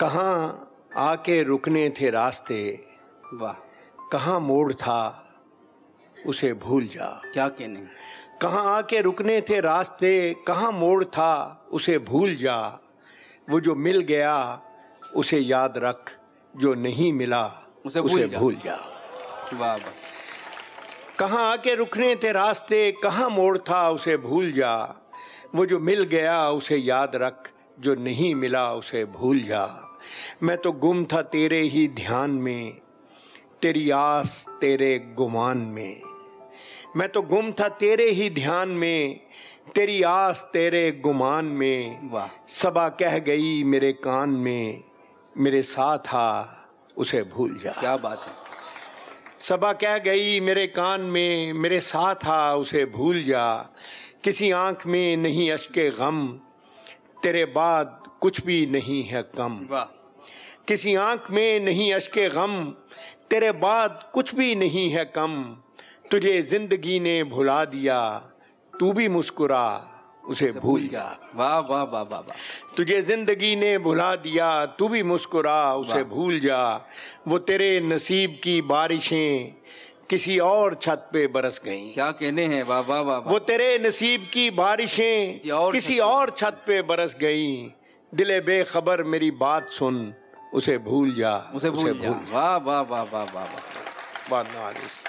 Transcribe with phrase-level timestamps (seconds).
[0.00, 2.86] कहाँ आके रुकने थे रास्ते
[3.34, 3.52] वाह।
[4.12, 5.28] कहाँ मोड़ था
[6.26, 7.86] उसे भूल जा। क्या कहने?
[8.42, 12.80] कहाँ आके रुकने थे रास्ते कहाँ मोड़ था उसे भूल जा।
[13.50, 14.62] वो जो मिल गया
[15.16, 16.18] उसे याद रख।
[16.56, 17.52] जो नहीं मिला
[17.86, 18.76] उसे भूल उसे जा। भूल जा।
[19.54, 19.92] वाह वाह।
[21.18, 24.94] कहाँ आके रुकने थे रास्ते कहाँ मोड़ था उसे भूल जा।
[25.54, 29.85] वो जो मिल गया उसे याद रख। जो नहीं मिला उसे भूल जा।
[30.42, 32.80] मैं तो गुम था तेरे ही ध्यान में
[33.62, 36.02] तेरी आस तेरे गुमान में।
[36.96, 39.20] मैं तो गुम था तेरे ही ध्यान में
[39.74, 44.84] तेरी आस तेरे गुमान में। वाह। सबा कह गई मेरे कान में
[45.36, 46.44] मेरे साथ आ
[46.96, 48.32] उसे भूल जा। क्या बात है।
[49.38, 53.56] सबा कह गई मेरे कान में मेरे साथ आ उसे भूल जा।
[54.24, 56.40] किसी आँख में नहीं अश्के गम
[57.22, 59.58] तेरे बाद कुछ भी नहीं है कम।
[60.68, 62.62] किसी आँख में नहीं अश्के गम
[63.30, 65.42] तेरे बाद कुछ भी नहीं है कम।
[66.10, 67.98] तुझे ज़िंदगी ने भुला दिया
[68.74, 69.66] तू भी मुस्कुरा
[70.24, 71.04] उसे भूल जा।
[71.36, 76.40] वाह वाह वाह वाह वाह। तुझे ज़िंदगी ने भुला दिया तू भी मुस्कुरा उसे भूल
[76.40, 76.60] जा।
[77.28, 79.54] वो तेरे नसीब की बारिशें
[80.10, 82.62] किसी और छत पे बरस गई। क्या कहने हैं?
[82.64, 85.38] वाह वाह वाह वो तेरे नसीब की बारिशें
[85.72, 87.70] किसी और छत पे बरस गईं।
[88.14, 90.14] दिले बेखबर मेरी बात सुन
[90.54, 93.44] उसे भूल जा उसे भूल जा। वाह वाह वाह वाह वाह वाह।
[94.32, 95.05] वाह आगे